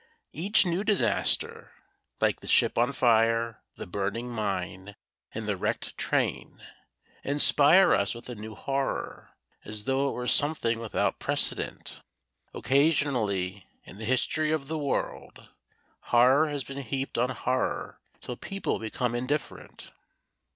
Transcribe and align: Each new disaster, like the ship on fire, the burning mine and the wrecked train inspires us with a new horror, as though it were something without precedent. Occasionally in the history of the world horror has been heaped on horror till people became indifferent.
Each 0.33 0.65
new 0.65 0.83
disaster, 0.83 1.73
like 2.19 2.39
the 2.39 2.47
ship 2.47 2.75
on 2.75 2.91
fire, 2.91 3.61
the 3.75 3.85
burning 3.85 4.31
mine 4.31 4.95
and 5.31 5.47
the 5.47 5.55
wrecked 5.55 5.95
train 5.95 6.59
inspires 7.23 7.95
us 7.99 8.15
with 8.15 8.27
a 8.27 8.33
new 8.33 8.55
horror, 8.55 9.29
as 9.63 9.83
though 9.83 10.09
it 10.09 10.13
were 10.13 10.25
something 10.25 10.79
without 10.79 11.19
precedent. 11.19 12.01
Occasionally 12.51 13.67
in 13.83 13.99
the 13.99 14.05
history 14.05 14.51
of 14.51 14.69
the 14.69 14.77
world 14.79 15.49
horror 15.99 16.49
has 16.49 16.63
been 16.63 16.81
heaped 16.81 17.19
on 17.19 17.29
horror 17.29 17.99
till 18.21 18.37
people 18.37 18.79
became 18.79 19.13
indifferent. 19.13 19.91